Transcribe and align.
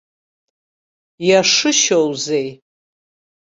Иашышьоузеи? 1.27 2.49